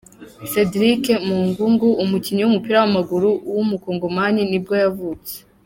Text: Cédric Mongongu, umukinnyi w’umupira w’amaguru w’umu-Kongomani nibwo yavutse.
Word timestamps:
Cédric 0.51 1.03
Mongongu, 1.27 1.89
umukinnyi 2.03 2.41
w’umupira 2.43 2.77
w’amaguru 2.79 3.29
w’umu-Kongomani 3.53 4.41
nibwo 4.49 4.73
yavutse. 4.83 5.33